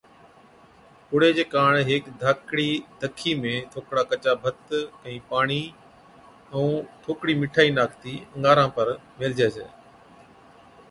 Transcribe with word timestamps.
پُڙي 1.07 1.29
چي 1.37 1.43
ڪاڻ 1.53 1.71
ھيڪ 1.89 2.03
ڌاڪڙِي 2.21 2.71
دکِي 2.99 3.31
۾ 3.43 3.53
ٿوڪڙا 3.71 4.03
ڪچا 4.09 4.33
ڀت، 4.41 4.61
ڪھِين 5.01 5.21
پاڻِي 5.29 5.61
ائُون 6.53 6.73
ٿوڪڙِي 7.03 7.33
مِٺائِي 7.41 7.69
ناکتِي 7.77 8.13
اڱاران 8.35 8.69
پر 8.75 8.87
ميھلجَي 9.17 9.47
ڇَي 9.55 9.67